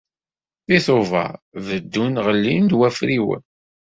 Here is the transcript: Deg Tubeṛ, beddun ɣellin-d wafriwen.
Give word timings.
Deg 0.67 0.81
Tubeṛ, 0.85 1.31
beddun 1.67 2.13
ɣellin-d 2.25 2.71
wafriwen. 2.77 3.43